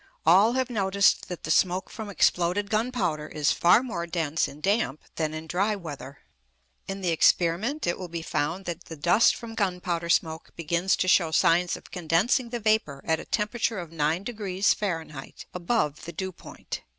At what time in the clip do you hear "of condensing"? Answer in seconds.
11.77-12.49